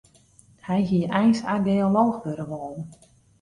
[0.67, 2.83] Hy hie eins archeolooch wurde wollen.